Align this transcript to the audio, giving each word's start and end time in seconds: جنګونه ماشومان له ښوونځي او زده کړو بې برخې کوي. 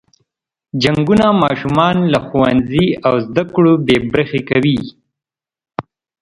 جنګونه 0.83 1.27
ماشومان 1.43 1.95
له 2.11 2.19
ښوونځي 2.27 2.85
او 3.07 3.13
زده 3.27 3.43
کړو 3.53 3.73
بې 3.85 3.97
برخې 4.13 4.41
کوي. 4.49 4.79